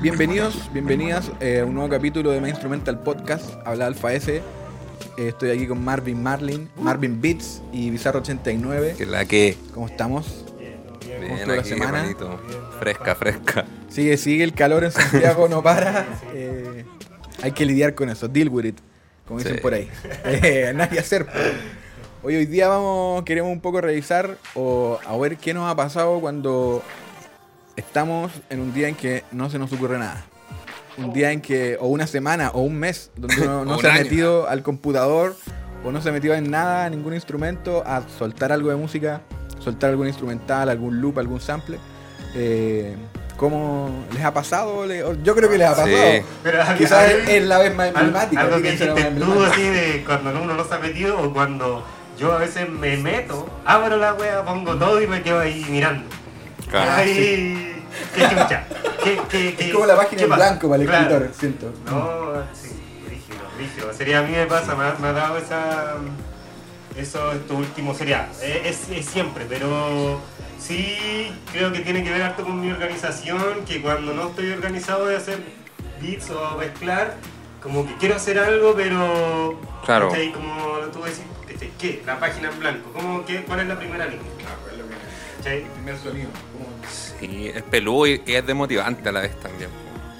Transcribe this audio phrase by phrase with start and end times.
[0.00, 3.50] Bienvenidos, bienvenidas eh, a un nuevo capítulo de My Instrumental Podcast.
[3.66, 4.36] Habla Alfa S.
[4.36, 4.42] Eh,
[5.18, 8.94] estoy aquí con Marvin Marlin, Marvin Beats y Bizarro 89.
[8.96, 9.56] Que la que.
[9.74, 10.46] ¿Cómo estamos?
[10.58, 12.06] Bien, la semana?
[12.78, 13.66] Fresca, fresca.
[13.88, 16.06] Sigue, sigue el calor en Santiago, no para.
[16.34, 16.84] Eh,
[17.42, 18.78] hay que lidiar con eso, deal with it,
[19.26, 19.60] como dicen Sí.
[19.60, 19.90] por ahí.
[20.74, 21.26] Nada que hacer.
[22.22, 26.18] Hoy, hoy día vamos, queremos un poco revisar o a ver qué nos ha pasado
[26.20, 26.82] cuando
[27.76, 30.24] estamos en un día en que no se nos ocurre nada.
[30.98, 33.92] Un día en que, o una semana, o un mes, donde uno no se ha
[33.92, 35.36] metido al computador,
[35.84, 39.20] o no se ha metido en nada, ningún instrumento, a soltar algo de música,
[39.58, 41.78] soltar algún instrumental, algún loop, algún sample.
[42.34, 42.96] Eh,
[43.36, 44.86] ¿Cómo les ha pasado?
[45.22, 45.80] Yo creo que les ha Sí.
[45.92, 46.24] pasado.
[46.42, 48.40] Pero Quizás es, la vez más emblemática.
[48.40, 51.84] Algo que dijiste tú así de cuando uno no se ha metido o cuando
[52.18, 56.06] yo a veces me meto, abro la wea, pongo todo y me quedo ahí mirando.
[56.72, 57.82] Ahí,
[58.14, 58.64] qué chucha.
[59.02, 60.44] ¿Qué, qué, qué- Es como la página en pasa?
[60.48, 61.04] blanco para el Claro.
[61.24, 61.72] escritor, siento.
[61.86, 62.70] No, sí,
[63.08, 63.92] rígido, rígido.
[63.92, 65.94] Sería a mí me pasa, me ha, me ha dado esa.
[66.96, 68.28] Eso esto último sería.
[68.42, 70.18] eh, Es, es siempre, pero
[70.58, 75.06] sí creo que tiene que ver harto con mi organización, que cuando no estoy organizado
[75.06, 75.38] de hacer
[76.00, 77.14] beats o mezclar,
[77.62, 79.60] como que quiero hacer algo, pero.
[79.84, 80.08] Claro.
[80.08, 81.20] Como tú decís.
[81.78, 82.02] ¿qué?
[82.06, 82.90] La página en blanco.
[82.92, 84.22] ¿Cómo, qué, ¿Cuál es la primera línea?
[85.46, 85.64] ¿Cachai?
[85.74, 86.28] primer sonido.
[87.20, 89.70] Sí, es peludo y, es demotivante a la vez también.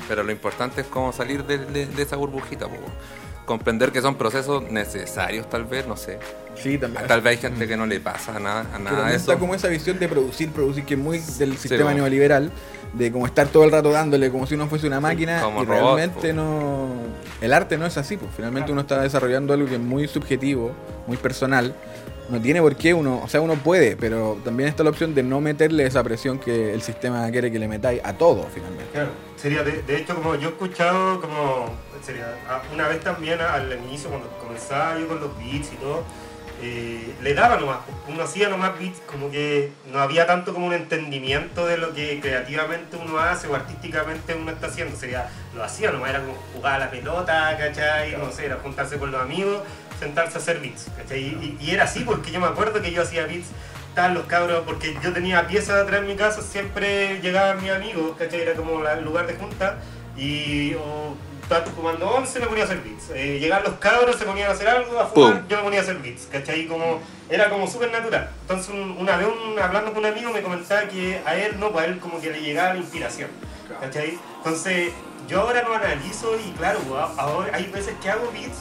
[0.09, 2.67] Pero lo importante es cómo salir de, de- de esa burbujita.
[2.69, 2.75] po.
[3.45, 6.19] Comprender que son procesos necesarios, tal vez, no sé.
[6.57, 7.07] Sí, también.
[7.07, 9.41] Tal vez hay gente que no le pasa nada, a nada de está eso.
[9.41, 11.97] como esa visión de producir, producir, que es muy del sistema po.
[11.97, 12.51] neoliberal,
[12.93, 15.67] de como estar todo el rato dándole como si uno fuese una máquina como y
[15.67, 16.35] robot, realmente po.
[16.35, 16.89] no...
[17.41, 20.73] El arte no es así, pues finalmente uno está desarrollando algo que es muy subjetivo,
[21.07, 21.75] muy personal.
[22.29, 25.23] No tiene por qué uno, o sea, uno puede, pero también está la opción de
[25.23, 28.91] no meterle esa presión que el sistema quiere que le metáis a todo, finalmente.
[28.93, 31.67] Claro, sería de, hecho como yo he escuchado como
[32.03, 32.35] sería
[32.73, 36.05] una vez también al inicio cuando comenzaba yo con los beats y todo
[36.63, 40.73] eh, le daba nomás, uno hacía nomás beats como que no había tanto como un
[40.73, 45.93] entendimiento de lo que creativamente uno hace o artísticamente uno está haciendo, sería lo hacía
[45.93, 48.17] nomás, era como jugar a la pelota, ¿cachai?
[48.17, 49.63] No sé, era juntarse con los amigos,
[49.99, 51.21] sentarse a hacer beats, ¿cachai?
[51.21, 53.47] Y, y era así porque yo me acuerdo que yo hacía beats
[53.89, 58.15] estaban los cabros, porque yo tenía piezas atrás en mi casa, siempre llegaban mis amigos,
[58.19, 58.43] ¿cachai?
[58.43, 59.79] Era como la- el lugar de junta,
[60.19, 63.05] y o, estaba tomando once, me ponía a hacer beats.
[63.15, 65.49] Eh, llegaban los cabros, se ponían a hacer algo, a fumar, Pum.
[65.49, 66.67] yo me ponía a hacer beats, ¿cachai?
[66.67, 68.29] Como, era como súper natural.
[68.43, 71.71] Entonces, un- una vez un- hablando con un amigo me comentaba que a él no,
[71.73, 73.31] pues a él como que le llegaba la inspiración,
[73.81, 74.19] ¿cachai?
[74.39, 74.93] Entonces,
[75.29, 78.59] yo ahora lo analizo y claro, pues, ahora hay veces que hago beats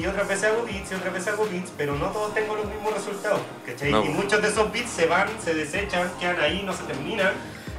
[0.00, 2.66] y otras veces hago beats y otras veces hago beats, pero no todos tengo los
[2.66, 3.90] mismos resultados, ¿cachai?
[3.90, 4.04] No.
[4.04, 7.32] Y muchos de esos beats se van, se desechan, quedan ahí, no se terminan,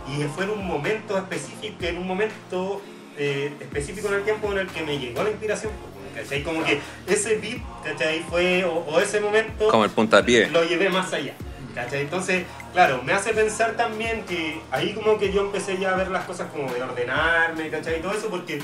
[0.07, 2.81] y fue en un momento específico, en un momento
[3.17, 5.71] eh, específico en el tiempo en el que me llegó la inspiración,
[6.15, 6.43] ¿cachai?
[6.43, 8.23] Como que ese beat, ¿cachai?
[8.29, 10.47] Fue, o, o ese momento Como el puntapié.
[10.49, 11.33] lo llevé más allá.
[11.75, 12.01] ¿cachai?
[12.01, 16.09] Entonces, claro, me hace pensar también que ahí como que yo empecé ya a ver
[16.09, 17.99] las cosas como de ordenarme, ¿cachai?
[17.99, 18.59] Y todo eso porque,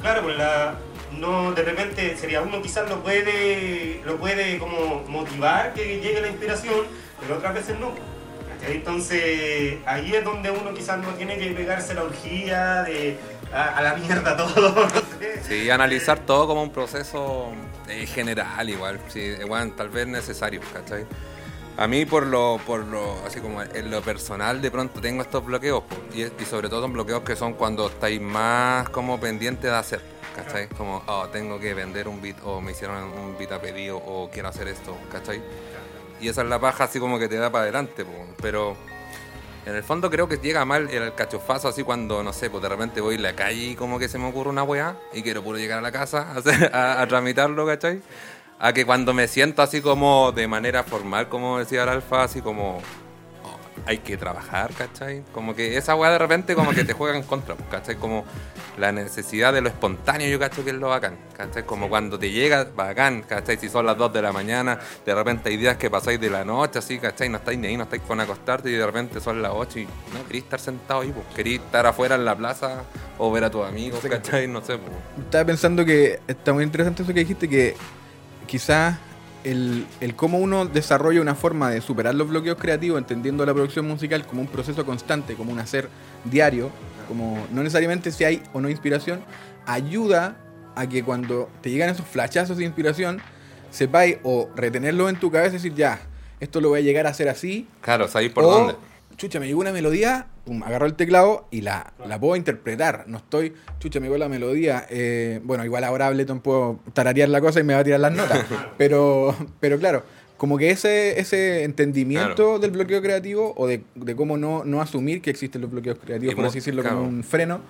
[0.00, 0.74] claro, pues la,
[1.18, 6.28] no, de repente sería uno quizás lo puede, lo puede como motivar que llegue la
[6.28, 6.86] inspiración,
[7.20, 7.92] pero otras veces no.
[8.66, 13.18] Entonces, ahí es donde uno quizás no tiene que pegarse la orgía de
[13.52, 14.86] a, la mierda todo.
[15.42, 17.48] Sí, analizar todo como un proceso
[17.88, 21.04] eh, general igual, sí, igual, tal vez necesario, ¿cachai?
[21.76, 25.44] A mí por lo, por lo, así como en lo personal de pronto tengo estos
[25.44, 25.82] bloqueos,
[26.14, 30.00] y, y sobre todo son bloqueos que son cuando estáis más como pendientes de hacer,
[30.34, 30.68] ¿cachai?
[30.68, 34.30] Como, oh, tengo que vender un beat, o me hicieron un beat a pedido, o
[34.30, 35.42] quiero hacer esto, ¿cachai?
[36.20, 38.12] Y esa es la paja así como que te da para adelante, po,
[38.42, 38.76] pero
[39.66, 42.68] en el fondo creo que llega mal el cachofazo así cuando, no sé, pues de
[42.68, 45.42] repente voy en la calle y como que se me ocurre una weá y quiero
[45.42, 48.00] puro llegar a la casa a, hacer- a- a tramitarlo, ¿cachai?
[48.58, 52.42] A que cuando me siento así como de manera formal, como decía el Alfa, así
[52.42, 52.82] como,
[53.86, 55.22] hay que trabajar, ¿cachai?
[55.32, 57.96] Como que esa weá de repente como que te juega en contra, ¿cachai?
[57.96, 58.24] Como
[58.78, 61.64] la necesidad de lo espontáneo, yo cacho que es lo bacán, ¿cachai?
[61.64, 63.56] Como cuando te llega, bacán, ¿cachai?
[63.58, 66.44] Si son las 2 de la mañana, de repente hay días que pasáis de la
[66.44, 67.28] noche, así, ¿cachai?
[67.28, 69.84] No estáis ni ahí, no estáis con acostarte y de repente son las 8 y
[69.84, 72.84] no queréis estar sentado ahí, pues queréis estar afuera en la plaza
[73.18, 74.48] o ver a tus amigos, ¿cachai?
[74.48, 74.92] No sé, pues.
[75.24, 77.76] Estaba pensando que está muy interesante eso que dijiste, que
[78.46, 78.96] quizás
[79.44, 83.86] el, el cómo uno desarrolla una forma de superar los bloqueos creativos, entendiendo la producción
[83.86, 85.88] musical como un proceso constante, como un hacer
[86.24, 86.70] diario,
[87.08, 89.20] como no necesariamente si hay o no inspiración,
[89.66, 90.36] ayuda
[90.76, 93.20] a que cuando te llegan esos flashazos de inspiración,
[93.70, 96.00] sepáis o retenerlo en tu cabeza y decir, ya,
[96.40, 97.68] esto lo voy a llegar a hacer así.
[97.80, 98.74] Claro, ¿sabéis por o, dónde?
[99.16, 103.04] Chucha, me llegó una melodía, pum, agarro el teclado y la, la puedo interpretar.
[103.06, 104.84] No estoy, chucha, me llegó la melodía.
[104.90, 108.12] eh, bueno, igual ahora Ableton puedo tararear la cosa y me va a tirar las
[108.12, 108.44] notas.
[108.76, 110.02] pero, pero claro,
[110.36, 112.58] como que ese, ese entendimiento Claro.
[112.58, 116.32] del bloqueo creativo o de, de cómo no, no asumir que existen los bloqueos creativos,
[116.32, 116.96] Y por así decirlo, claro.
[116.96, 117.60] como un freno,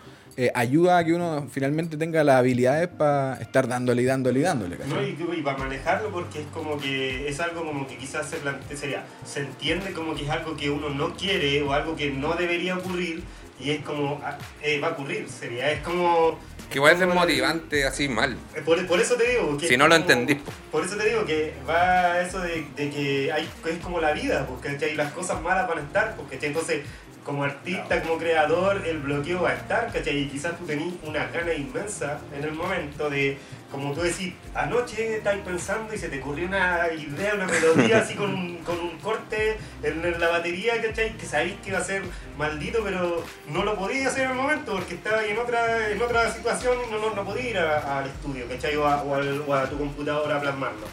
[0.42, 4.42] eh, ayuda a que uno finalmente tenga las habilidades para estar dándole y dándole y
[4.42, 4.76] dándole.
[4.78, 4.90] ¿cachai?
[5.18, 8.38] No, y, y para manejarlo porque es como que es algo como que quizás se
[8.38, 12.10] plantea, sería, se entiende como que es algo que uno no quiere o algo que
[12.10, 13.22] no debería ocurrir
[13.60, 16.38] y es como, ah, eh, va a ocurrir, sería, es como...
[16.70, 18.34] Que igual es desmotivante así mal.
[18.54, 20.52] Eh, Por, por eso te digo que Si no lo como- entendís, po.
[20.72, 24.46] Por eso te digo que va eso de, de que hay, es como la vida,
[24.46, 26.80] porque hay las cosas malas van a estar, porque entonces
[27.24, 30.18] como artista, como creador, el bloqueo va a estar, ¿cachai?
[30.18, 33.38] Y quizás tú tenés una gana inmensa en el momento de,
[33.70, 38.14] como tú decís, anoche estáis pensando y se te ocurrió una idea, una melodía así
[38.14, 41.16] con un, con un corte en, la batería, ¿cachai?
[41.16, 42.02] Que sabéis que iba a ser
[42.38, 46.32] maldito, pero no lo podías hacer en el momento porque estaba en otra, en otra
[46.32, 48.76] situación y no, no, no podías ir al estudio, ¿cachai?
[48.76, 50.86] O a, tu computadora a plasmarlo.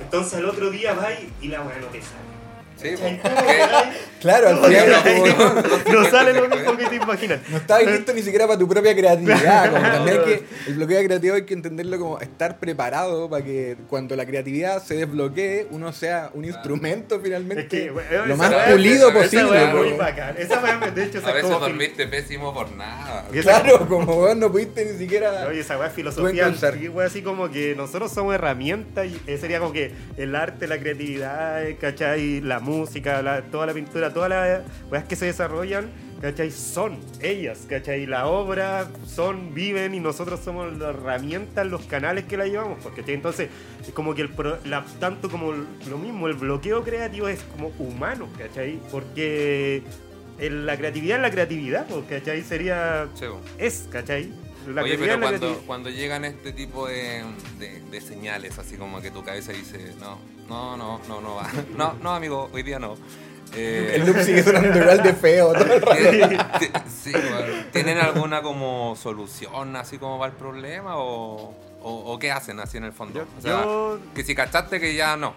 [0.00, 2.37] Entonces el otro día vas y la weá no sale.
[4.20, 4.98] Claro, al final es
[5.34, 7.40] como- No sale lo mismo que te imaginas.
[7.48, 9.70] No estabas listo ni siquiera para tu propia creatividad.
[9.70, 13.76] Como también hay que, el bloqueo creativo hay que entenderlo como estar preparado para que
[13.88, 18.52] cuando la creatividad se desbloquee, uno sea un instrumento finalmente Es que, weón, lo más
[18.70, 19.62] pulido esa posible.
[19.62, 20.34] Esa muy bacán.
[20.94, 23.24] De hecho, esa A es veces como fil- dormiste pésimo por nada.
[23.42, 25.46] Claro, como weón, no pudiste ni siquiera.
[25.48, 29.60] Oye, esa weá es filosofía antigua, así como que nosotros somos herramientas y eh, sería
[29.60, 32.40] como que el arte, la creatividad, eh, ¿cachai?
[32.40, 34.60] La música, la- toda la pintura, todas las
[34.90, 36.50] weas que se desarrollan, ¿cachai?
[36.50, 38.06] Son ellas, ¿cachai?
[38.06, 43.02] La obra son, viven y nosotros somos las herramientas, los canales que la llevamos, porque
[43.12, 43.48] entonces
[43.86, 47.68] es como que el pro- la- tanto como lo mismo, el bloqueo creativo es como
[47.78, 48.78] humano, ¿cachai?
[48.90, 49.82] Porque
[50.38, 52.42] el- la creatividad es la creatividad, pues, ¿cachai?
[52.42, 53.40] Sería po.
[53.58, 54.30] es, ¿cachai?
[54.68, 57.22] La Oye, pero cuando, cuando llegan este tipo de,
[57.58, 60.18] de- de señales, así como que tu cabeza dice, no,
[60.48, 61.48] no, no, no, no va.
[61.76, 62.96] No, no, amigo, hoy día no.
[63.54, 65.96] Eh, El loop sigue sonando igual de feo todo el rato.
[65.96, 66.70] ¿tienen- ti-
[67.02, 72.30] sí, bueno, ¿Tienen alguna como solución así como para el problema o, o, o qué
[72.30, 73.20] hacen así en el fondo?
[73.20, 75.34] Yo- o sea, yo- que si cachaste que ya no.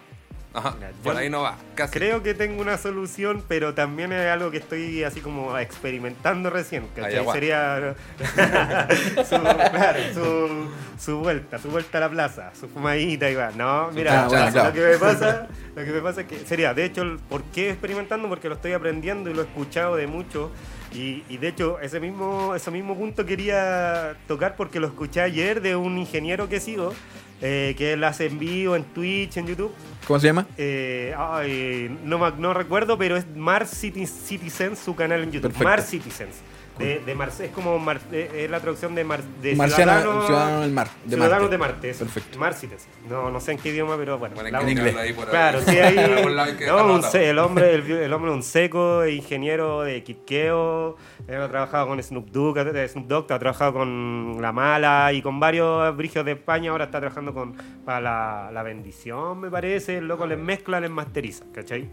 [0.54, 1.56] Ajá, por ahí no va.
[1.76, 1.94] Casi.
[1.94, 6.88] Creo que tengo una solución, pero también es algo que estoy así como experimentando recién.
[6.94, 7.26] ¿cachai?
[7.32, 7.96] Sería
[9.30, 10.68] su, claro, su,
[11.00, 13.52] su vuelta, su vuelta a la plaza, su fumadita y va.
[13.52, 14.68] No, mira, bueno, claro.
[14.70, 17.70] lo que me pasa, lo que me pasa es que sería, de hecho, ¿por qué
[17.70, 18.28] experimentando?
[18.28, 20.52] Porque lo estoy aprendiendo y lo he escuchado de muchos.
[20.94, 25.62] Y, y de hecho, ese mismo, ese mismo punto quería tocar porque lo escuché ayer
[25.62, 26.94] de un ingeniero que sigo,
[27.42, 29.72] eh, que él hace en vivo en Twitch, en YouTube.
[30.08, 30.48] ¿Cómo se llama?
[30.58, 35.50] Eh, ay, no, no recuerdo, pero es Mars Citi- Citizens, su canal en YouTube.
[35.50, 35.64] Perfecto.
[35.70, 36.36] Mars Citizens.
[36.82, 40.26] De, de Mars, es como Mar- eh, es la traducción de, Mar, de Marciano, ciudadano,
[40.26, 40.88] ciudadano del mar.
[41.06, 41.52] De Ciudadanos Marte.
[41.52, 41.90] de Marte.
[41.90, 42.06] eso.
[42.06, 42.40] Perfecto.
[42.40, 42.88] Mars Citizens.
[43.10, 44.36] No, no sé en qué idioma, pero bueno.
[44.36, 44.96] Bueno, la- que inglés.
[44.96, 45.32] ahí por ahí.
[45.32, 45.98] Claro, sí, ahí.
[46.32, 50.98] En hay que no, un el hombre, el, el hombre un seco, ingeniero de Quiqueo,
[51.28, 55.22] él ha trabajado con Snoop Dogg, eh, Snoop Dogg, ha trabajado con La Mala y
[55.22, 57.54] con varios brigios de España, ahora está trabajando con
[57.86, 61.90] para la, la bendición, me parece, el loco les mezcla, les masteriza, ¿cachai?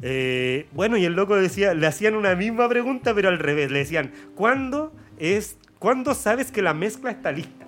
[0.00, 3.80] Eh, bueno, y el loco decía, le hacían una misma pregunta, pero al revés, le
[3.80, 7.66] decían, ¿cuándo es, ¿cuándo sabes que la mezcla está lista?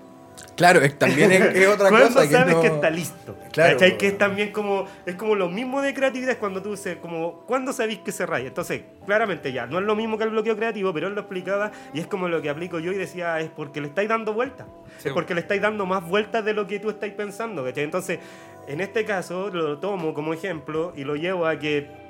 [0.57, 3.37] Claro, es, también es, es otra ¿Cuándo cosa que sabes no- que está listo?
[3.52, 3.75] Claro.
[3.75, 3.97] ¿Cachai?
[3.99, 7.73] Que es también como, es como lo mismo de creatividad, cuando tú dices, como, ¿cuándo
[7.73, 8.49] sabéis que se raya?
[8.49, 11.71] Entonces, claramente ya, no es lo mismo que el bloqueo creativo, pero él lo explicaba
[11.93, 14.66] y es como lo que aplico yo y decía, es porque le estáis dando vueltas.
[14.99, 17.85] Sí, es porque le estáis dando más vueltas de lo que tú estáis pensando, ¿cachai?
[17.85, 18.19] Entonces,
[18.66, 22.03] en este caso, lo tomo como ejemplo y lo llevo a que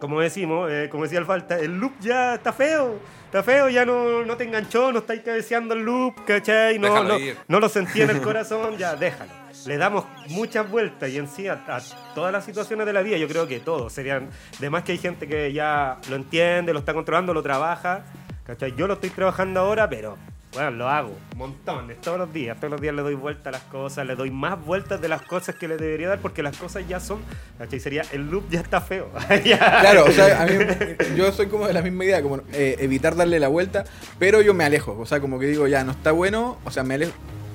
[0.00, 2.98] como decimos, eh, como decía el falta, el loop ya está feo.
[3.26, 6.80] Está feo, ya no, no te enganchó, no estáis cabeceando el loop, ¿cachai?
[6.80, 7.16] No, no,
[7.46, 9.30] no lo sentí en el corazón, ya déjalo.
[9.66, 11.80] Le damos muchas vueltas y en sí a, a
[12.14, 14.30] todas las situaciones de la vida, yo creo que todos serían.
[14.58, 18.04] Además que hay gente que ya lo entiende, lo está controlando, lo trabaja.
[18.50, 18.74] ¿cachai?
[18.74, 20.16] Yo lo estoy trabajando ahora, pero
[20.52, 22.58] bueno, lo hago montones, todos los días.
[22.58, 25.22] Todos los días le doy vueltas a las cosas, le doy más vueltas de las
[25.22, 27.20] cosas que le debería dar porque las cosas ya son.
[27.58, 27.78] ¿cachai?
[27.78, 29.10] Sería el loop ya está feo.
[29.80, 30.54] Claro, o sea, a mí,
[31.16, 33.84] yo soy como de la misma idea, como eh, evitar darle la vuelta,
[34.18, 36.82] pero yo me alejo, o sea, como que digo, ya, no está bueno, o sea,
[36.82, 37.12] me alejo,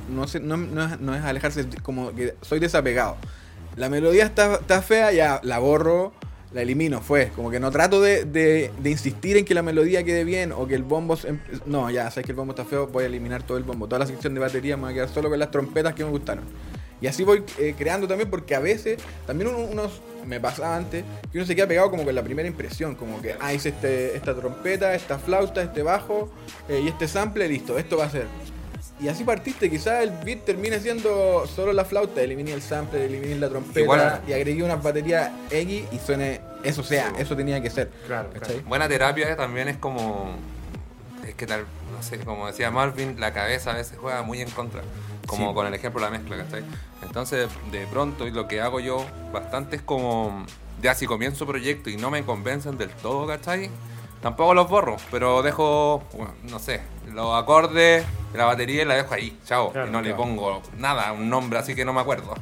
[0.10, 3.18] no, sé, no, no es, no es alejarse, como que soy desapegado.
[3.76, 6.14] La melodía está, está fea, ya la borro,
[6.54, 10.24] la elimino, fue, como que no trato de, de- insistir en que la melodía quede
[10.24, 11.16] bien o que el bombo...
[11.18, 13.88] se- No, ya, sabes que el bombo está feo, voy a eliminar todo el bombo,
[13.88, 16.12] toda la sección de batería, me voy a quedar solo con las trompetas que me
[16.12, 16.46] gustaron.
[17.02, 18.98] Y así voy eh, creando también porque a veces,
[19.28, 22.48] también uno, unos, me pasaba antes, que uno se queda pegado como con la primera
[22.48, 26.32] impresión, como que, ah, hice este, esta trompeta, esta flauta, este bajo
[26.70, 28.26] eh, y este sample, listo, esto va a ser.
[29.00, 33.36] Y así partiste, quizás el beat termine siendo solo la flauta, eliminé el sample, eliminé
[33.36, 37.70] la trompeta Igual- y agregué una batería X y suene, eso sea, eso tenía que
[37.70, 37.90] ser.
[38.08, 38.62] Claro, ¿cachai?
[38.62, 40.36] Buena terapia también es como.
[41.28, 44.50] Es que tal, no sé, como decía Marvin, la cabeza a veces juega muy en
[44.52, 44.82] contra.
[45.28, 45.54] Como Sí.
[45.56, 46.64] con el ejemplo de la mezcla, ¿cachai?
[47.02, 50.46] Entonces, de pronto, lo que hago yo bastante es como.
[50.82, 53.70] Ya si comienzo proyecto y no me convencen del todo, ¿cachai?
[54.22, 56.82] Tampoco los borro, pero dejo, bueno, no sé,
[57.16, 59.72] los acordes, la batería y la dejo ahí, chao.
[59.72, 60.24] Claro, y no le claro.
[60.24, 62.36] pongo nada, un nombre así que no me acuerdo.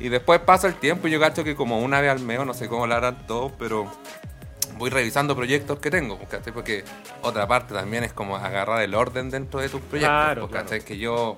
[0.00, 2.54] Y después pasa el tiempo y yo cacho que como una vez al mes, no
[2.54, 3.86] sé cómo lo harán todos, pero
[4.76, 6.52] voy revisando proyectos que tengo, pues, ¿cachai?
[6.52, 6.84] Porque
[7.22, 10.64] otra parte también es como agarrar el orden dentro de tus proyectos, Claro, pues, claro.
[10.66, 10.80] ¿cachai?
[10.84, 11.36] Que yo,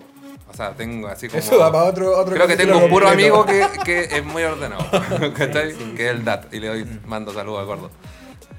[0.49, 1.41] o sea, tengo así como...
[1.41, 3.43] Eso da para otro, otro Creo que tengo un puro completo.
[3.43, 4.85] amigo que, que es muy ordenado,
[5.37, 5.75] ¿cachai?
[5.95, 7.91] Que es el DAT, y le doy, mando saludos, de acuerdo.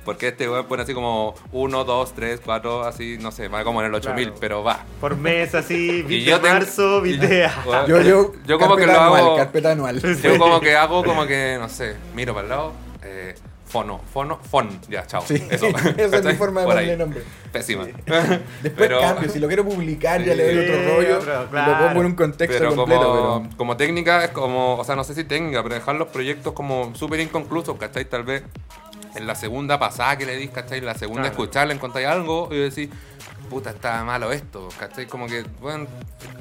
[0.07, 3.81] Porque este weón pone así como 1, 2, 3, 4, así, no sé, va como
[3.81, 4.37] en el 8000, Claro.
[4.39, 4.85] pero va.
[5.01, 7.49] Por mes así, Y beat yo de tengo- marzo, beat de...
[7.65, 9.35] Weón, Yo, yo, yo como que lo anual, hago...
[9.35, 10.01] carpeta anual.
[10.23, 12.71] Yo como que hago como que, no sé, miro para el lado,
[13.03, 13.35] eh,
[13.65, 15.21] fono, fono, fon, ya, chao.
[15.27, 17.21] Sí, Eso, esa es mi forma de ponerle nombre.
[17.51, 17.83] Pésima.
[18.05, 20.37] Después Pero- cambio, si lo quiero publicar ya Sí.
[20.37, 21.85] le doy otro Sí, rollo, otro, lo claro.
[21.87, 23.57] pongo en un contexto Pero completo, como, pero...
[23.57, 26.95] como técnica es como, o sea, no sé si técnica, pero dejar los proyectos como
[26.95, 28.05] súper inconclusos, ¿cachai?
[28.05, 28.43] Tal vez
[29.17, 30.79] en la segunda pasada que le di, ¿cachai?
[30.79, 31.33] En la segunda Claro.
[31.43, 32.89] escucharla encontráis algo y decís,
[33.49, 35.07] puta, está malo esto, ¿cachai?
[35.07, 35.87] Como que, bueno,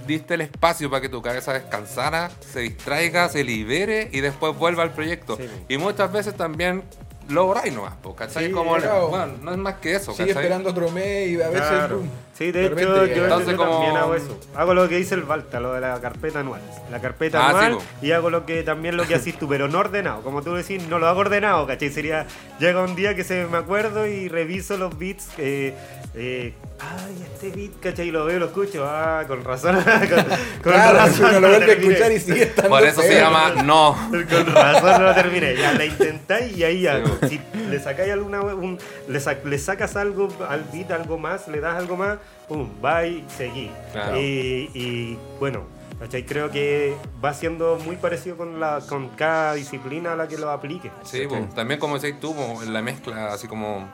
[0.06, 4.83] diste el espacio para que tu cabeza descansara, se distraiga, se libere y después vuelva
[4.83, 5.37] al proyecto.
[5.37, 5.49] Sí.
[5.68, 6.83] Y muchas veces también
[7.28, 8.47] lo borráis nomás, ¿cachai?
[8.47, 9.09] Sí, como, claro.
[9.09, 10.42] bueno, no es más que eso, Sigue ¿cachai?
[10.45, 11.68] esperando otro mes y a veces...
[11.68, 12.02] Claro.
[12.37, 12.76] Sí, de, hecho,
[13.07, 14.38] yo, Entonces, yo también hago eso.
[14.55, 16.61] Hago lo que dice el Balta, lo de la carpeta anual.
[16.90, 19.69] La carpeta Ah, sí, anual y hago lo que también lo que haces tú, pero
[19.69, 20.21] no ordenado.
[20.21, 21.88] Como tú decís, no lo hago ordenado, ¿cachai?
[21.90, 22.26] Sería,
[22.61, 25.28] llega un día que se me acuerdo y reviso los beats.
[25.38, 25.75] Eh,
[26.14, 28.09] eh, ay, este beat, ¿cachai?
[28.09, 28.85] Y lo veo, lo escucho.
[28.87, 29.76] Ah, con razón.
[29.83, 30.25] con,
[30.62, 31.93] con Claro, si uno lo no vuelve a terminé.
[31.95, 33.97] escuchar y sigue estando Por eso se llama no.
[34.11, 35.57] Con razón no lo terminé.
[35.57, 37.02] Ya la intentáis y ahí ya.
[37.28, 38.78] Sí, Si le sacáis alguna un-
[39.09, 43.06] le, sac- le sacas algo al beat, algo más, le das algo más, pum, va
[43.06, 43.71] y seguí.
[43.92, 44.21] Claro.
[44.21, 45.64] Y, y, bueno,
[45.99, 46.25] ¿cachai?
[46.25, 50.50] creo que va siendo muy parecido con la con cada disciplina a la que lo
[50.50, 50.90] aplique.
[51.04, 51.37] Sí, po.
[51.54, 53.88] también como decís tú, po, en la mezcla, así como,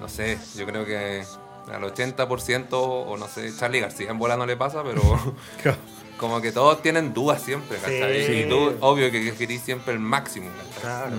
[0.00, 1.24] no sé, yo creo que
[1.72, 5.02] al 80% o no sé, Charlie García en bola no le pasa, pero
[6.18, 8.26] como que todos tienen dudas siempre, ¿cachai?
[8.26, 8.32] Sí.
[8.32, 10.80] Y tú, obvio que querís siempre el máximo, ¿cachai?
[10.80, 11.16] Claro.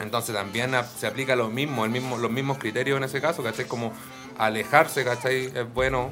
[0.00, 3.66] Entonces también se aplica lo mismo, el mismo, los mismos criterios en ese caso, ¿cachai?
[3.66, 3.92] Como
[4.46, 5.46] alejarse, ¿cachai?
[5.54, 6.10] Es bueno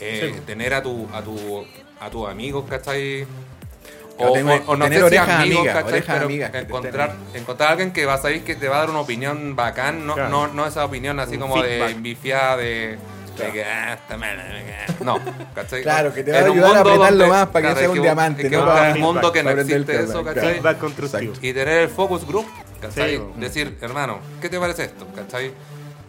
[0.00, 0.40] eh, Sí.
[0.46, 1.64] tener a tu, a tu,
[2.00, 3.26] a tus amigos, ¿cachai?
[4.16, 5.92] Claro, tener- tener orejas amigas, ¿cachai?
[5.92, 8.68] orejas Pero amigas que te encontrar, encontrar a alguien que va a saber que te
[8.68, 10.30] va a dar una opinión bacán, no, Claro.
[10.30, 11.90] no, no esa opinión así Un como de feedback.
[11.90, 12.98] envifiada de, de
[13.36, 13.52] Claro.
[13.52, 15.18] que ah, está mal, eh, no,
[15.54, 15.82] ¿cachai?
[15.82, 17.90] Claro, que te va a En ayudar a apretarlo donde- más para que claro, sea
[17.90, 20.60] un diamante, que no para- un mundo que no existe el eso, ¿cachai?
[21.42, 22.46] Y tener el focus group,
[22.80, 23.16] ¿cachai?
[23.16, 23.22] Sí.
[23.36, 25.06] Decir, hermano, ¿qué te parece esto?
[25.16, 25.52] ¿cachai?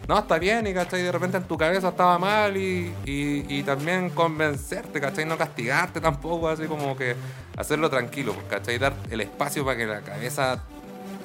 [0.08, 1.02] No, está bien, y ¿cachai?
[1.02, 5.24] De repente en tu cabeza estaba mal y, y, y también convencerte, ¿cachai?
[5.24, 7.16] No castigarte tampoco, así como que
[7.56, 8.78] hacerlo tranquilo, pues, ¿cachai?
[8.78, 10.62] Dar el espacio para que la cabeza,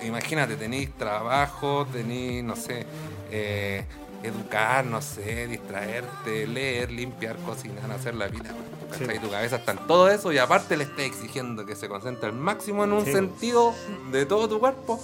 [0.03, 2.87] imagínate, tenéis trabajo, tenéis, no sé,
[3.29, 3.85] eh,
[4.23, 8.49] educar, no sé, distraerte, leer, limpiar, cocinar, hacer la vida,
[8.91, 9.15] ¿cachai?
[9.17, 9.21] Sí.
[9.21, 12.35] Tu cabeza está en todo eso y aparte le estás exigiendo que se concentre al
[12.35, 13.11] máximo en un Sí.
[13.11, 13.75] sentido
[14.11, 14.99] de todo tu cuerpo.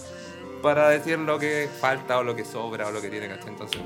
[0.62, 3.50] Para decir lo que falta o lo que sobra o lo que tiene, ¿cachai?
[3.50, 3.82] Entonces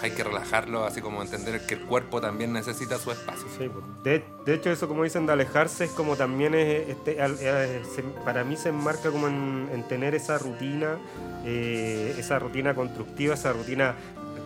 [0.00, 3.46] hay que relajarlo, así como entender que el cuerpo también necesita su espacio.
[3.58, 3.84] Sí, pues.
[4.04, 7.82] de, de hecho eso como dicen de alejarse es como también es, este, al- eh,
[8.24, 10.98] para mí se enmarca como en, en tener esa rutina,
[11.44, 13.96] eh, esa rutina constructiva, esa rutina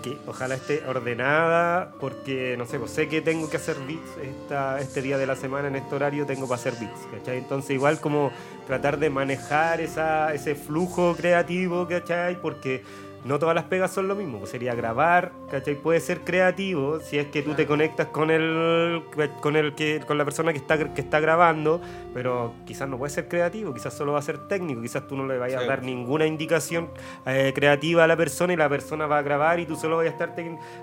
[0.03, 4.81] que ojalá esté ordenada, porque no sé, pues sé que tengo que hacer beats esta,
[4.81, 7.39] este día de la semana, en este horario tengo para hacer beats, ¿cachai?
[7.39, 8.33] Entonces igual como
[8.67, 12.41] tratar de manejar esa, ese flujo creativo, ¿cachai?
[12.41, 12.83] Porque
[13.25, 15.75] no todas las pegas son lo mismo, pues sería grabar, ¿cachai?
[15.77, 19.03] Puede ser creativo si es que tú te conectas con el
[19.41, 21.81] con el que con la persona que está que está grabando,
[22.15, 25.27] pero quizás no puede ser creativo, quizás solo va a ser técnico, quizás tú no
[25.27, 25.67] le vayas Sí.
[25.67, 26.91] a dar ninguna indicación
[27.27, 30.07] eh, creativa a la persona y la persona va a grabar y tú solo vas
[30.07, 30.35] a estar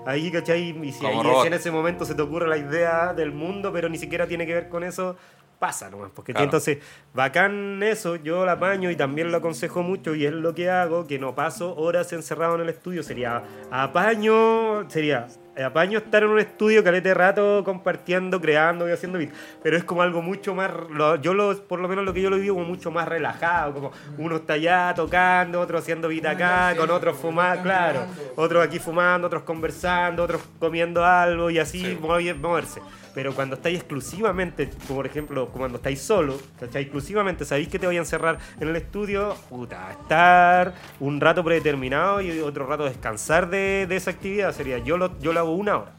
[0.06, 0.70] ahí, ¿cachai?
[0.70, 3.98] Y ahí- si en ese momento se te ocurre la idea del mundo, pero ni
[3.98, 5.16] siquiera tiene que ver con eso,
[5.60, 6.10] pasa nomás.
[6.12, 6.46] Porque Claro.
[6.46, 6.78] entonces,
[7.14, 11.06] bacán eso, yo la apaño y también lo aconsejo mucho y es lo que hago,
[11.06, 13.02] que no paso horas encerrado en el estudio.
[13.04, 15.26] Sería apaño, sería
[15.64, 19.34] apaño estar en un estudio calete rato compartiendo, creando y haciendo beats.
[19.62, 22.30] Pero es como algo mucho más, lo- yo lo, por lo menos lo que yo
[22.30, 26.74] lo vivo como mucho más relajado, como uno está allá tocando, otro haciendo beat acá,
[26.76, 31.98] con otros fumando, claro, otros aquí fumando, otros conversando, otros comiendo algo y así Sí.
[32.00, 32.80] moverse.
[33.14, 36.82] Pero cuando estáis exclusivamente, por ejemplo, cuando estáis solo, ¿cachai?
[36.82, 42.20] Exclusivamente sabéis que te voy a encerrar en el estudio, puta, estar un rato predeterminado
[42.20, 45.92] y otro rato descansar de, esa actividad sería, yo lo, yo lo hago una hora,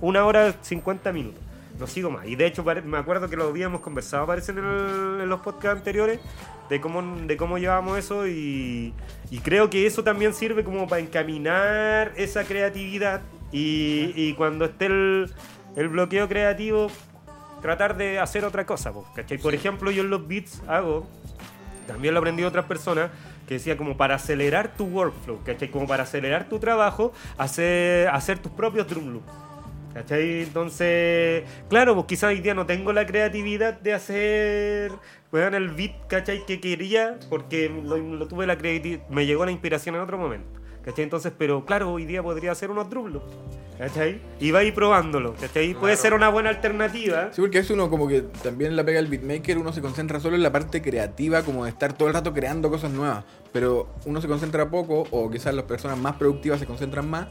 [0.00, 1.40] una hora 50 minutos,
[1.78, 2.26] no sigo más.
[2.26, 6.20] Y de hecho me acuerdo que lo habíamos conversado, parece, en, los podcasts anteriores,
[6.68, 8.92] de cómo, de cómo llevamos eso y,
[9.30, 13.22] y creo que eso también sirve como para encaminar esa creatividad
[13.52, 15.30] y, y cuando esté el,
[15.78, 16.88] el bloqueo creativo,
[17.62, 18.92] tratar de hacer otra cosa.
[19.40, 21.06] Por ejemplo, yo en los beats hago,
[21.86, 23.10] también lo aprendí de otras personas,
[23.46, 25.70] que decía como para acelerar tu workflow, ¿cachai?
[25.70, 29.32] Como para acelerar tu trabajo, hacer, hacer tus propios drum loops.
[29.94, 30.42] ¿Cachai?
[30.42, 34.92] Entonces, claro, pues quizás hoy día no tengo la creatividad de hacer
[35.32, 36.44] weón, el beat, ¿cachai?
[36.44, 40.57] Que quería, porque lo, lo tuve la creatividad, me llegó la inspiración en otro momento.
[40.84, 41.04] ¿Cachai?
[41.04, 43.26] Entonces, pero claro, hoy día podría hacer unos drum loops.
[43.78, 44.20] ¿Cachai?
[44.40, 45.34] Y va a ir probándolo.
[45.34, 45.72] ¿Cachai?
[45.74, 45.96] Puede Claro.
[46.02, 47.28] ser una buena alternativa.
[47.32, 50.34] Sí, porque es uno como que también la pega el beatmaker, uno se concentra solo
[50.36, 53.24] en la parte creativa, como de estar todo el rato creando cosas nuevas.
[53.52, 57.28] Pero uno se concentra poco, o quizás las personas más productivas se concentran más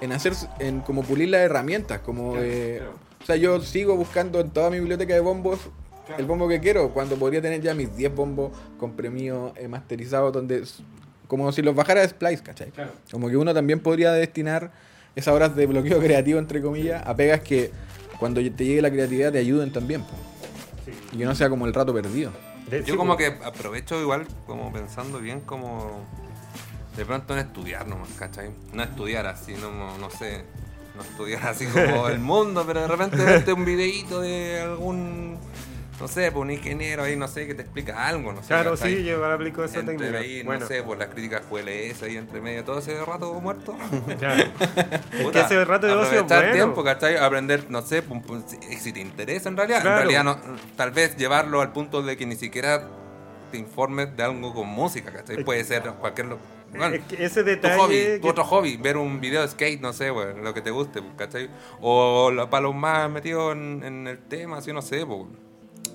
[0.00, 2.82] en hacer, en como pulir las herramientas, como de...
[3.22, 5.60] O sea, yo sigo buscando en toda mi biblioteca de bombos
[6.18, 10.62] el bombo que quiero, cuando podría tener ya mis 10 bombos comprimidos, eh, masterizados, donde...
[11.26, 12.72] Como si los bajara de Splice, ¿cachai?
[13.10, 14.72] Como que uno también podría destinar
[15.16, 17.70] esas horas de bloqueo creativo, entre comillas, a pegas que
[18.18, 20.04] cuando te llegue la creatividad te ayuden también.
[21.12, 22.30] Y que no sea como el rato perdido.
[22.86, 26.02] Yo como que aprovecho igual, como pensando bien, como
[26.96, 28.50] de pronto en estudiar nomás, ¿cachai?
[28.72, 30.44] No estudiar así, no, no sé,
[30.96, 35.36] no estudiar así como el mundo, pero de repente verte un videíto de algún,
[36.00, 38.48] no sé, pues un ingeniero ahí, no sé, que te explica algo, no sé.
[38.48, 40.18] Claro, sí, yo ahora aplico esa Entre técnica.
[40.18, 43.76] ahí, bueno, no sé, por las críticas QLS ahí entre medio, todo ese rato muerto.
[44.18, 44.42] claro.
[45.12, 46.52] es que ese rato de ocio es bueno.
[46.52, 47.16] tiempo, ¿cachai?
[47.16, 49.82] Aprender, no sé, pum, pum, si, si te interesa en realidad.
[49.82, 50.02] Claro.
[50.02, 52.88] En realidad, no, tal vez llevarlo al punto de que ni siquiera
[53.52, 55.38] te informes de algo con música, ¿cachai?
[55.38, 56.26] Es- Puede ser cualquier...
[56.26, 56.38] lo-
[56.76, 57.76] bueno, Es que ese tu detalle.
[57.78, 60.72] hobby, tu otro hobby, ver un video de skate, no sé, güey, lo que te
[60.72, 61.48] guste, ¿cachai?
[61.80, 65.20] O para los más metidos en, en el tema, así, no sé, pues,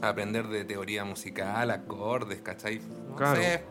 [0.02, 2.80] aprender de teoría musical, acordes, ¿cachai?
[3.10, 3.42] No Claro.
[3.42, 3.64] sé,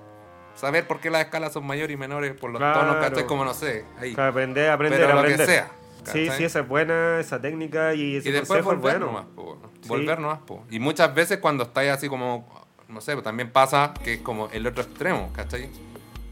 [0.55, 2.81] saber por qué las escalas son mayores y menores por los Claro.
[2.81, 3.27] tonos, ¿cachai?
[3.27, 4.14] Como no sé, ahí.
[4.17, 5.47] Aprender, aprender, Pero lo que aprender.
[5.47, 6.31] sea, Sí, ¿cachai?
[6.38, 9.07] sí, esa es buena, esa técnica y ese Y después consejo es volver bueno.
[9.07, 9.71] nomás, po, bueno.
[9.83, 9.88] Sí.
[9.88, 10.64] Volver nomás, po.
[10.71, 12.49] Y muchas veces cuando estáis así como,
[12.88, 15.69] no sé, también pasa que es como el otro extremo, ¿cachai?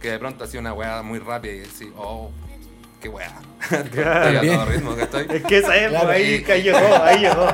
[0.01, 2.31] Que de pronto así una weá muy rápida y decís, oh,
[3.11, 5.37] qué.
[5.37, 6.07] Es que esa es, Claro.
[6.07, 7.47] pues, ahí, ahí llegó, ahí llegó.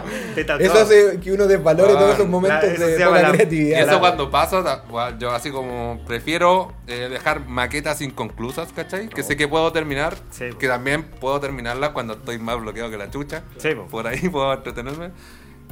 [0.58, 3.32] Eso hace que uno desvalore Ah, todos esos momentos claro, eso se de la- Y
[3.32, 3.78] creatividad.
[3.78, 4.00] eso Claro.
[4.00, 4.84] cuando pasa,
[5.18, 9.08] yo así como prefiero eh, dejar maquetas inconclusas, ¿cachai?
[9.08, 10.46] Que sé que puedo terminar, Sí.
[10.58, 13.42] que también puedo terminarlas cuando estoy más bloqueado que la chucha.
[13.58, 13.70] Sí.
[13.90, 15.10] Por ahí puedo entretenerme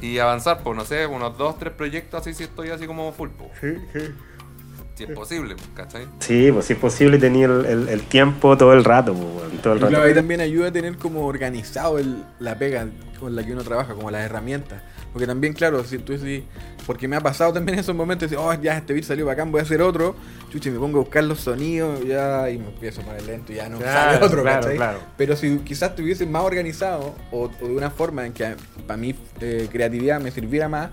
[0.01, 3.29] y avanzar, por no sé, unos dos, tres proyectos así si estoy así como full.
[3.59, 3.99] Sí, sí.
[4.95, 6.05] Si es posible, po, ¿cachai?
[6.19, 9.73] Sí, pues si es posible tener el, el- el tiempo todo el rato, pues, todo
[9.73, 9.89] el Y rato.
[9.89, 12.87] claro, ahí también ayuda a tener como organizado el- la pega
[13.19, 14.81] con la que uno trabaja, como las herramientas.
[15.13, 16.43] Porque también, claro, si tú decís,
[16.85, 19.51] porque me ha pasado también en esos momentos, decir, oh, ya este beat salió bacán,
[19.51, 20.15] voy a hacer otro,
[20.51, 23.55] chuchi, me pongo a buscar los sonidos, ya, y me empiezo a poner lento, y
[23.55, 24.77] ya no Claro, sale otro, claro, ¿cachai?
[24.77, 24.99] claro.
[25.17, 28.55] Pero si quizás tuviese más organizado, o, o de una forma en que
[28.87, 30.89] para mí eh, creatividad me sirviera más,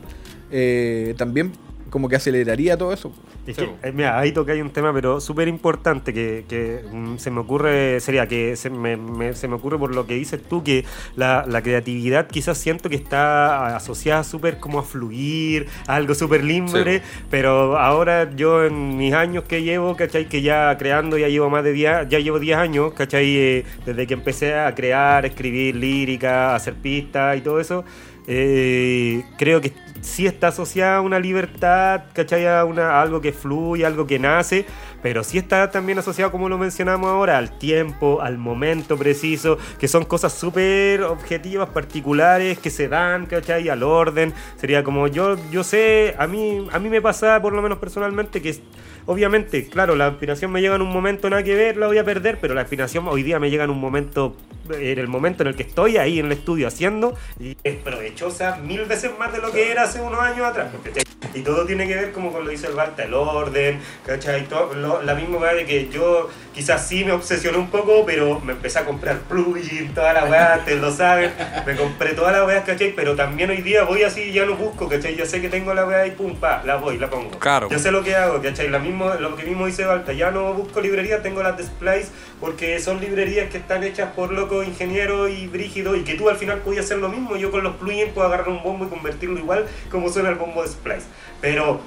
[0.50, 1.52] eh, también
[1.90, 3.12] como que aceleraría todo eso.
[3.48, 7.16] Es que, eh, mira, ahí toca hay un tema, pero súper importante que, que, mm,
[7.16, 10.42] se me ocurre, sería que se me, me- se me ocurre por lo que dices
[10.42, 10.84] tú, que
[11.16, 16.44] la, la creatividad quizás siento que está asociada súper como a fluir, a algo súper
[16.44, 20.28] libre, pero ahora yo en mis años que llevo, ¿cachai?
[20.28, 23.36] Que ya creando ya llevo más de 10, ya llevo 10 años, ¿cachai?
[23.36, 27.84] Eh, desde que empecé a crear, escribir lírica, hacer pistas y todo eso.
[28.30, 32.46] Eh, creo que sí está asociada a una libertad, ¿cachai?
[32.46, 34.66] A, una, algo que fluye, algo que nace,
[35.02, 39.88] pero sí está también asociado, como lo mencionamos ahora, al tiempo, al momento preciso, que
[39.88, 43.70] son cosas súper objetivas, particulares, que se dan, ¿cachai?
[43.70, 44.34] Al orden.
[44.56, 48.42] Sería como yo, yo sé, a mí, a mí me pasa, por lo menos personalmente,
[48.42, 48.60] que
[49.08, 52.04] obviamente, claro, la inspiración me llega en un momento nada que ver, la voy a
[52.04, 54.36] perder, pero la inspiración hoy día me llega en un momento,
[54.70, 58.56] en el momento en el que estoy ahí en el estudio haciendo, y es provechosa
[58.56, 60.68] mil veces más de lo que era hace unos años atrás.
[60.84, 61.02] ¿cachai?
[61.34, 64.44] Y todo tiene que ver como con lo dice el Balta, el orden, ¿cachai?
[64.46, 68.40] Todo, lo- la misma weá de que yo quizás sí me obsesioné un poco, pero
[68.40, 71.32] me empecé a comprar plugin, toda la weá, ustedes lo saben,
[71.66, 72.92] me compré todas las weas, ¿cachai?
[72.94, 75.16] Pero también hoy día voy así y ya no busco, ¿cachai?
[75.16, 77.30] Ya sé que tengo la weá y pum, pa, la voy, la pongo.
[77.38, 77.68] Claro.
[77.70, 78.68] Yo sé lo que hago, ¿cachai?
[78.68, 82.08] La mismo, lo que mismo dice Balta, ya no busco librerías, tengo las de Splice
[82.40, 86.36] porque son librerías que están hechas por locos ingenieros y brígidos y que tú al
[86.36, 87.36] final podías hacer lo mismo.
[87.36, 90.62] Yo con los plugins puedo agarrar un bombo y convertirlo igual como suena el bombo
[90.62, 91.06] de Splice.
[91.40, 91.80] Pero,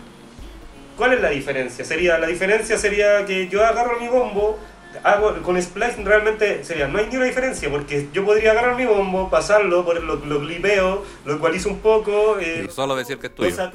[0.97, 1.83] ¿cuál es la diferencia?
[1.85, 4.57] Sería, la diferencia sería que yo agarro mi bombo,
[5.03, 8.85] hago con Splice realmente sería, no hay ni una diferencia porque yo podría agarrar mi
[8.85, 13.27] bombo, pasarlo, por lo, lo clipeo, lo ecualizo un poco, eh, Y solo decir que
[13.27, 13.71] es lo, tuyo.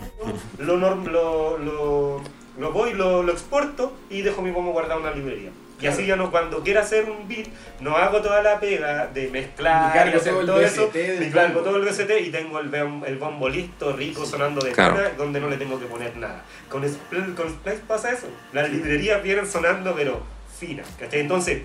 [0.59, 2.22] lo, lo,
[2.58, 5.50] lo voy, lo, lo exporto y dejo mi bombo guardado en una librería.
[5.78, 7.48] Y así ya no, cuando quiera hacer un beat,
[7.80, 10.90] no hago toda la pega de mezclar y hacer todo el todo eso,
[11.20, 12.72] ni cargo todo el VST y tengo el,
[13.06, 14.94] el bombo listo, rico, sonando de Claro.
[14.96, 16.42] pana, donde no le tengo que poner nada.
[16.70, 18.26] Con, Spl- con Splice pasa eso.
[18.54, 20.22] Las librerías vienen sonando, pero
[20.58, 21.20] finas, ¿cachai?
[21.20, 21.62] Entonces,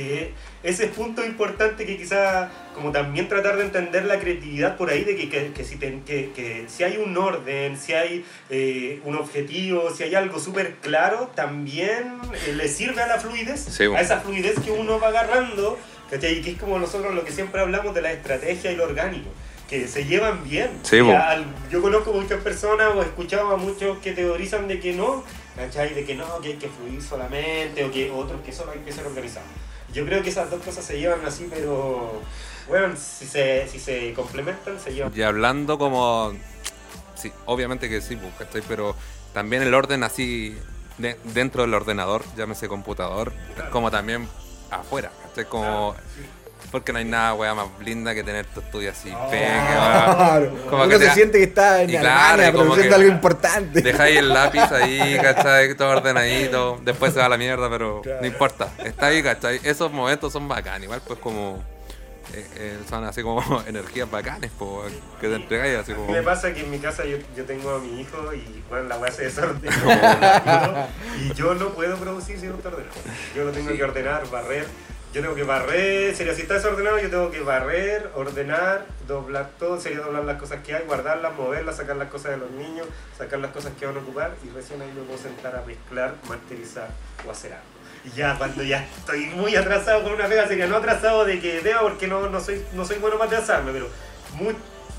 [0.00, 0.32] eh,
[0.62, 5.02] ese es punto importante que quizá como también tratar de entender la creatividad por ahí
[5.04, 9.16] de que, que, que si, te- que, si hay un orden, si hay eh, un
[9.16, 13.98] objetivo, si hay algo súper claro, también eh, le sirve a la fluidez, Sí, bueno.
[13.98, 15.78] a esa fluidez que uno va agarrando,
[16.10, 16.40] ¿cachai?
[16.42, 19.30] Que es como nosotros lo que siempre hablamos de la estrategia y lo orgánico.
[19.68, 20.70] Que se llevan bien.
[20.82, 24.94] Sí, al- yo conozco muchas personas o he escuchado a muchos que teorizan de que
[24.94, 25.22] no,
[25.56, 25.92] ¿cachai?
[25.92, 28.92] De que no, que hay que fluir solamente o que otros que solo hay que
[28.92, 29.48] ser organizados.
[29.92, 32.20] Yo creo que esas dos cosas se llevan así, pero
[32.68, 35.12] bueno, si se, si se complementan, se llevan.
[35.16, 36.32] Y hablando como.
[37.14, 38.62] Sí, obviamente que sí, pues, ¿cachai?
[38.68, 38.94] Pero
[39.32, 40.56] también el orden así
[40.98, 43.32] de- dentro del ordenador, llámese computador,
[43.72, 44.28] como también
[44.70, 45.46] afuera, ¿cachai?
[45.46, 45.94] Como.
[46.70, 50.56] Porque no hay nada, weá, más linda que tener tu estudio así, pega, Claro.
[50.68, 53.08] Como Uno que se te- siente que está en y claro, Alemania como produciendo algo
[53.08, 53.80] importante.
[53.80, 55.74] Dejáis el lápiz ahí, ¿cachai?
[55.76, 56.78] Todo ordenadito.
[56.84, 58.20] Después se va a la mierda, pero Claro.
[58.20, 58.68] no importa.
[58.84, 59.60] Está ahí, ¿cachai?
[59.64, 60.84] Esos momentos son bacanes.
[60.84, 61.64] Igual, pues, como.
[62.34, 64.92] eh, eh, son así como energías bacanes, pues,
[65.22, 66.12] que te entregáis así como.
[66.12, 68.98] Me pasa que en mi casa yo, yo tengo a mi hijo y bueno, la
[68.98, 70.86] weá se desordena.
[71.22, 72.94] y yo no puedo producir si no está ordenado.
[73.34, 74.66] Yo lo tengo que ordenar, barrer.
[75.12, 79.80] Yo tengo que barrer, sería si está desordenado, yo tengo que barrer, ordenar, doblar todo,
[79.80, 83.38] sería doblar las cosas que hay, guardarlas, moverlas, sacar las cosas de los niños, sacar
[83.38, 86.90] las cosas que van a ocupar y recién ahí me puedo sentar a mezclar, masterizar
[87.26, 87.64] o hacer algo.
[88.04, 91.60] Y ya cuando ya estoy muy atrasado con una pega, sería no atrasado de que
[91.60, 93.88] vea porque no, no, soy, no soy bueno para atrasarme, pero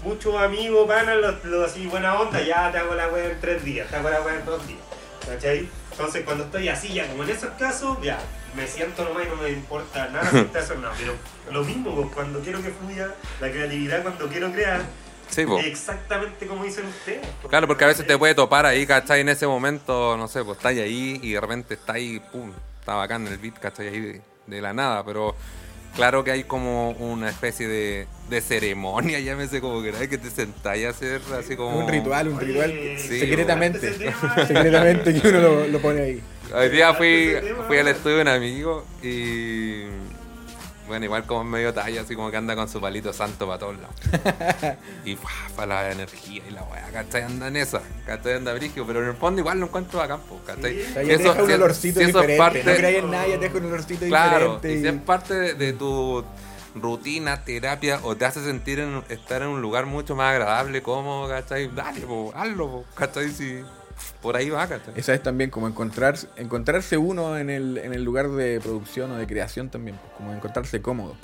[0.03, 3.39] muchos amigos van a los, los así buena onda, ya te hago la web en
[3.39, 4.79] tres días, te hago la web en dos días.
[5.25, 5.69] ¿Cachai?
[5.91, 8.19] Entonces cuando estoy así, ya como en esos casos, ya
[8.55, 10.59] me siento nomás y no me importa nada si está.
[10.97, 11.13] Pero
[11.51, 14.81] lo mismo, pues, cuando quiero que fluya la creatividad, cuando quiero crear,
[15.29, 15.65] Sí, pues.
[15.65, 17.27] exactamente como dicen ustedes.
[17.41, 17.49] pues.
[17.49, 19.21] Claro, porque a veces te puede topar ahí, ¿cachai?
[19.21, 22.95] En ese momento, no sé, pues estás ahí y de repente está ahí, pum, está
[22.95, 23.87] bacán el beat, ¿cachai?
[23.89, 25.35] Ahí de, de la nada, pero
[25.95, 30.85] claro que hay como una especie de, de ceremonia, llámese como que que te sentáis
[30.85, 31.77] a hacer así como...
[31.77, 33.93] Un ritual, un ritual Sí, secretamente.
[34.47, 36.21] secretamente que uno lo, lo pone ahí.
[36.53, 37.35] Hoy día fui,
[37.67, 39.83] fui al estudio de un amigo y...
[40.89, 43.75] Bueno, igual como medio talla, así como que anda con su palito santo para todos
[43.77, 43.95] lados.
[45.05, 45.15] y
[45.55, 47.21] para la energía y la weá, ¿cachai?
[47.21, 48.33] Anda en esa, ¿cachai?
[48.33, 50.73] Anda brigio, pero en el fondo igual lo encuentro bacán, pues, ¿cachai?
[50.75, 50.85] Sí.
[50.89, 52.37] O sea, Y ya te eso- deja un olorcito si eso diferente.
[52.37, 54.73] parte- No creáis en nada, ya te deja un olorcito Claro, diferente.
[54.73, 56.25] y si es parte de, de tu
[56.75, 61.29] rutina, terapia, o te hace sentir en, estar en un lugar mucho más agradable, cómodo,
[61.29, 61.67] ¿cachai?
[61.73, 63.29] Dale, po, hazlo, po, ¿cachai?
[63.29, 63.61] Si
[64.21, 64.93] por ahí va, ¿cachai?
[64.95, 69.17] Esa es también como encontrarse, encontrarse uno en el, en el lugar de producción o
[69.17, 71.15] de creación también, pues, como encontrarse cómodo.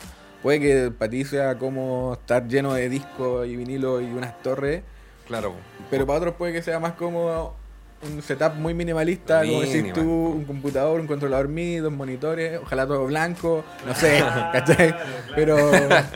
[0.41, 4.83] Puede que para ti sea como estar lleno de discos y vinilo y unas torres,
[5.27, 5.55] Claro,
[5.89, 7.55] pero para otros puede que sea más cómodo
[8.03, 12.85] un setup muy minimalista, como decís tú, un computador, un controlador MIDI, dos monitores, ojalá
[12.85, 14.19] todo blanco, no sé,
[14.53, 14.95] ¿cachai?
[15.33, 15.57] Pero,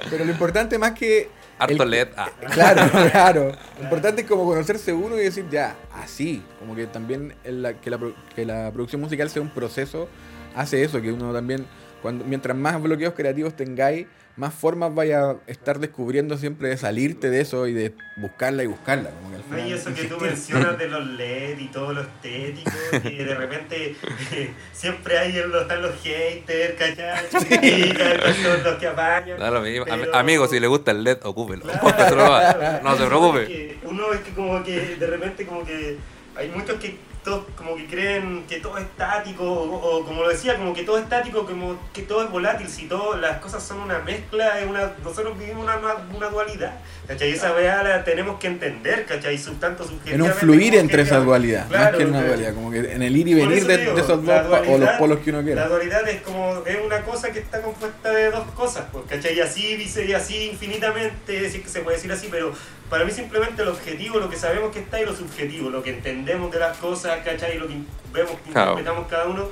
[0.10, 1.30] pero lo importante más que...
[1.60, 2.08] Harto el- LED.
[2.18, 2.30] Ah.
[2.54, 3.52] Claro, claro.
[3.78, 6.42] Lo importante es como conocerse uno y decir, ya, así.
[6.60, 8.00] Como que también la- que, la,
[8.36, 10.08] que la producción musical sea un proceso,
[10.56, 11.66] hace eso, que uno también,
[12.02, 14.08] cuando mientras más bloqueos creativos tengáis,
[14.40, 18.68] más formas vaya a estar descubriendo siempre de salirte de eso y de buscarla y
[18.68, 19.10] buscarla.
[19.10, 20.56] Como que al No, y final eso que tú insistir.
[20.56, 22.72] mencionas de los LED y todo lo estético,
[23.04, 23.96] que de repente
[24.32, 27.28] eh, siempre hay en los, están los haters, ¿cachai?
[27.60, 29.42] Critican, los, los que apañan.
[29.44, 31.66] Am- pero- Amigo, si le gusta el LED, ocúpelo.
[31.66, 32.80] Claro.
[32.84, 33.78] no se preocupe.
[33.84, 35.98] Uno es que como que de repente como que
[36.38, 40.30] hay muchos que todos como que creen que todo es estático o, o como lo
[40.30, 43.62] decía como que todo es estático como que todo es volátil si todo las cosas
[43.62, 45.78] son una mezcla es una nosotros vivimos una,
[46.16, 46.74] una, dualidad
[47.08, 47.32] ¿cachai?
[47.32, 49.38] esa weá la tenemos que entender ¿cachai?
[49.38, 51.26] Sub- tanto En un fluir entre esa objetivamente.
[51.26, 53.78] dualidad, más Claro, que en una dualidad, como que en el ir y venir de,
[53.78, 55.68] digo, de esos la dos o los polos que uno La quiera.
[55.68, 59.36] dualidad es como, es una cosa que está compuesta de dos cosas, pues, ¿cachai?
[59.36, 59.76] Y así,
[60.08, 62.54] y así infinitamente, si es que se puede decir así, pero
[62.90, 65.92] para mí simplemente el objetivo, lo que sabemos que está y lo subjetivo, lo que
[65.92, 67.58] entendemos de las cosas, ¿cachai?
[67.58, 67.76] Lo que
[68.12, 69.48] vemos, que interpretamos cada uno.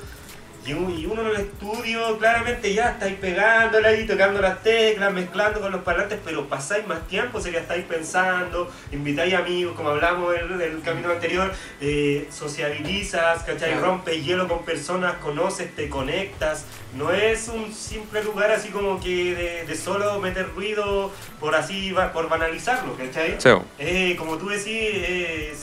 [0.68, 5.14] Y un- y uno en el estudio, claramente ya estáis pegándole ahí, tocando las teclas,
[5.14, 10.36] mezclando con los parlantes, pero pasáis más tiempo, sería estáis pensando, invitáis amigos, como hablamos
[10.36, 13.72] en el, camino anterior, eh, sociabilizas, ¿cachai?
[13.72, 13.86] Claro.
[13.86, 16.66] Rompes hielo con personas, conoces, te conectas.
[16.96, 21.94] No es un simple lugar así como que de, de solo meter ruido por así,
[22.12, 23.36] por banalizarlo, ¿cachai?
[23.40, 23.50] Sí.
[23.80, 25.54] Eh, como tú decís, eh,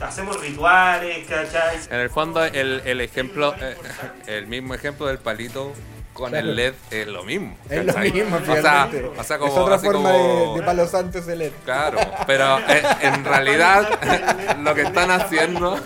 [0.00, 1.78] hacemos rituales, ¿cachai?
[1.90, 3.76] En el fondo, el, el ejemplo, eh,
[4.26, 5.72] el mismo ejemplo del palito
[6.12, 6.48] con Claro.
[6.48, 7.54] el LED es lo mismo.
[7.68, 10.66] Es lo mismo, o sea, o sea, como, es otra así forma como- de, de
[10.66, 11.52] palo santo ese LED.
[11.66, 15.78] Claro, pero eh, en realidad lo que están haciendo,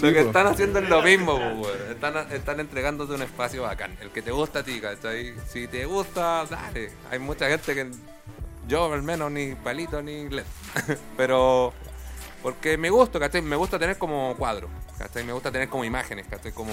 [0.00, 1.38] lo que están haciendo es lo mismo,
[1.90, 5.34] están, están entregándote un espacio bacán, el que te gusta a ti, ¿cachai?
[5.52, 6.90] Si te gusta, dale.
[7.10, 7.90] Hay mucha gente que
[8.68, 10.44] yo al menos ni palito ni LED,
[11.18, 11.74] pero
[12.42, 13.42] porque me gusta, ¿cachai?
[13.42, 15.24] Me gusta tener como cuadros, ¿cachai?
[15.24, 16.52] Me gusta tener como imágenes, ¿cachai?
[16.52, 16.72] Como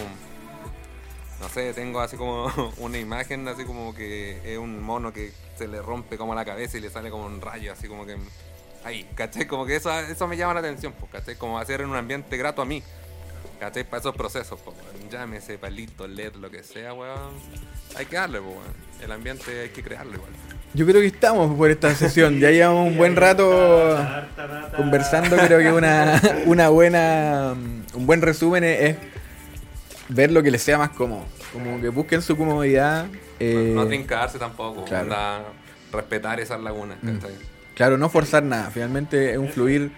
[1.39, 5.67] no sé, tengo así como una imagen, así como que es un mono que se
[5.67, 8.17] le rompe como la cabeza y le sale como un rayo, así como que
[8.83, 9.47] ahí, ¿cachai?
[9.47, 11.35] Como que eso, eso me llama la atención, pues, ¿cachai?
[11.35, 12.81] Como hacer en un ambiente grato a mí,
[13.59, 13.83] ¿cachai?
[13.83, 14.75] Para esos procesos, pues,
[15.09, 17.33] llámese palito, LED, lo que sea, weón.
[17.95, 18.57] Hay que darle, pues.
[19.01, 20.31] El ambiente hay que crearlo igual.
[20.73, 22.39] Yo creo que estamos por esta sesión.
[22.39, 23.97] Ya llevamos un buen rato
[24.75, 25.37] conversando.
[25.37, 27.53] Creo que una, una buena,
[27.93, 28.97] un buen resumen es,
[30.09, 31.23] ver lo que les sea más cómodo.
[31.53, 33.05] Como que busquen su comodidad.
[33.39, 35.03] eh, no trincarse tampoco, claro.
[35.05, 35.43] onda,
[35.93, 37.17] respetar esas lagunas, Mm.
[37.75, 38.69] Claro, no forzar nada.
[38.71, 39.91] Finalmente es un fluir.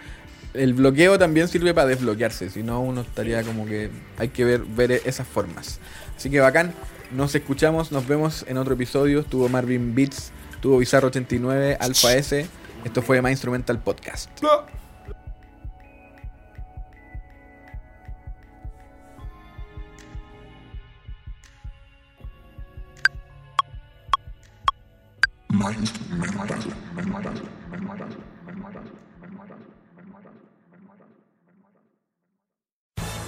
[0.55, 2.49] El bloqueo también sirve para desbloquearse.
[2.49, 5.79] Si no, uno estaría como que hay que ver, ver esas formas.
[6.15, 6.73] Así que bacán.
[7.11, 9.19] Nos escuchamos, nos vemos en otro episodio.
[9.21, 12.47] Estuvo Marvin Beats, tuvo Bizarro 89, Alpha S.
[12.83, 14.29] Esto fue My Instrumental Podcast.